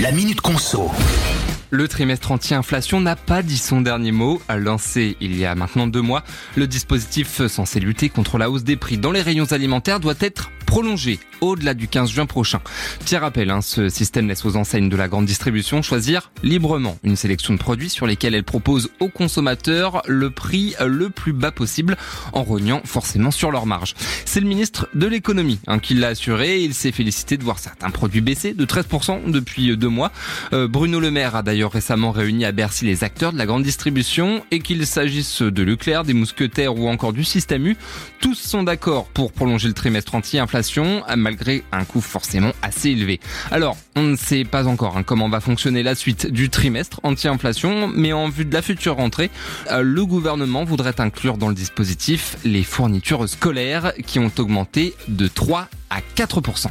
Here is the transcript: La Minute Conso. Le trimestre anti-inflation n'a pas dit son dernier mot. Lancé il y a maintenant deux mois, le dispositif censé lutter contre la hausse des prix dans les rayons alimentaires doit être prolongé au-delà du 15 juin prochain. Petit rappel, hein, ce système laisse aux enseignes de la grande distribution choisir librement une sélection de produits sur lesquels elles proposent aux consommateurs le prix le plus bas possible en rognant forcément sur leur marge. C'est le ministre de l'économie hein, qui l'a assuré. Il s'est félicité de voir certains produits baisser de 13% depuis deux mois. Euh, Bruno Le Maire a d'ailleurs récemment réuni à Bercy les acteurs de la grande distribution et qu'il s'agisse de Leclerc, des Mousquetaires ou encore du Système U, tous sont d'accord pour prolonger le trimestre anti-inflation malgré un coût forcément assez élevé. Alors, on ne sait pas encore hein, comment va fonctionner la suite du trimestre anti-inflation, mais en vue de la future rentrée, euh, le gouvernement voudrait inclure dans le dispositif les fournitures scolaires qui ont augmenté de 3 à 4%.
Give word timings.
La 0.00 0.12
Minute 0.12 0.40
Conso. 0.40 0.90
Le 1.68 1.86
trimestre 1.86 2.32
anti-inflation 2.32 3.02
n'a 3.02 3.16
pas 3.16 3.42
dit 3.42 3.58
son 3.58 3.82
dernier 3.82 4.12
mot. 4.12 4.40
Lancé 4.48 5.18
il 5.20 5.36
y 5.36 5.44
a 5.44 5.54
maintenant 5.54 5.86
deux 5.86 6.00
mois, 6.00 6.24
le 6.56 6.66
dispositif 6.66 7.46
censé 7.48 7.80
lutter 7.80 8.08
contre 8.08 8.38
la 8.38 8.50
hausse 8.50 8.64
des 8.64 8.76
prix 8.76 8.96
dans 8.96 9.12
les 9.12 9.20
rayons 9.20 9.52
alimentaires 9.52 10.00
doit 10.00 10.14
être 10.20 10.50
prolongé 10.64 11.20
au-delà 11.40 11.74
du 11.74 11.88
15 11.88 12.10
juin 12.10 12.26
prochain. 12.26 12.60
Petit 13.00 13.16
rappel, 13.16 13.50
hein, 13.50 13.60
ce 13.60 13.88
système 13.88 14.28
laisse 14.28 14.44
aux 14.44 14.56
enseignes 14.56 14.88
de 14.88 14.96
la 14.96 15.08
grande 15.08 15.26
distribution 15.26 15.82
choisir 15.82 16.30
librement 16.42 16.98
une 17.02 17.16
sélection 17.16 17.54
de 17.54 17.58
produits 17.58 17.90
sur 17.90 18.06
lesquels 18.06 18.34
elles 18.34 18.44
proposent 18.44 18.90
aux 19.00 19.08
consommateurs 19.08 20.02
le 20.06 20.30
prix 20.30 20.74
le 20.84 21.10
plus 21.10 21.32
bas 21.32 21.50
possible 21.50 21.96
en 22.32 22.42
rognant 22.42 22.80
forcément 22.84 23.30
sur 23.30 23.50
leur 23.50 23.66
marge. 23.66 23.94
C'est 24.24 24.40
le 24.40 24.46
ministre 24.46 24.88
de 24.94 25.06
l'économie 25.06 25.60
hein, 25.66 25.78
qui 25.78 25.94
l'a 25.94 26.08
assuré. 26.08 26.60
Il 26.60 26.74
s'est 26.74 26.92
félicité 26.92 27.36
de 27.36 27.44
voir 27.44 27.58
certains 27.58 27.90
produits 27.90 28.20
baisser 28.20 28.52
de 28.54 28.64
13% 28.64 29.30
depuis 29.30 29.76
deux 29.76 29.88
mois. 29.88 30.12
Euh, 30.52 30.68
Bruno 30.68 31.00
Le 31.00 31.10
Maire 31.10 31.36
a 31.36 31.42
d'ailleurs 31.42 31.72
récemment 31.72 32.10
réuni 32.10 32.44
à 32.44 32.52
Bercy 32.52 32.84
les 32.84 33.04
acteurs 33.04 33.32
de 33.32 33.38
la 33.38 33.46
grande 33.46 33.62
distribution 33.62 34.44
et 34.50 34.60
qu'il 34.60 34.86
s'agisse 34.86 35.42
de 35.42 35.62
Leclerc, 35.62 36.04
des 36.04 36.14
Mousquetaires 36.14 36.76
ou 36.76 36.88
encore 36.88 37.12
du 37.12 37.24
Système 37.24 37.66
U, 37.66 37.76
tous 38.20 38.34
sont 38.34 38.62
d'accord 38.62 39.06
pour 39.06 39.32
prolonger 39.32 39.68
le 39.68 39.74
trimestre 39.74 40.14
anti-inflation 40.14 41.02
malgré 41.30 41.62
un 41.70 41.84
coût 41.84 42.00
forcément 42.00 42.50
assez 42.60 42.90
élevé. 42.90 43.20
Alors, 43.52 43.76
on 43.94 44.02
ne 44.02 44.16
sait 44.16 44.42
pas 44.42 44.66
encore 44.66 44.96
hein, 44.96 45.04
comment 45.04 45.28
va 45.28 45.38
fonctionner 45.38 45.84
la 45.84 45.94
suite 45.94 46.26
du 46.26 46.50
trimestre 46.50 46.98
anti-inflation, 47.04 47.86
mais 47.86 48.12
en 48.12 48.28
vue 48.28 48.44
de 48.44 48.52
la 48.52 48.62
future 48.62 48.96
rentrée, 48.96 49.30
euh, 49.70 49.82
le 49.82 50.04
gouvernement 50.04 50.64
voudrait 50.64 51.00
inclure 51.00 51.36
dans 51.36 51.48
le 51.48 51.54
dispositif 51.54 52.36
les 52.44 52.64
fournitures 52.64 53.28
scolaires 53.28 53.92
qui 54.06 54.18
ont 54.18 54.32
augmenté 54.38 54.94
de 55.06 55.28
3 55.28 55.68
à 55.90 56.00
4%. 56.16 56.66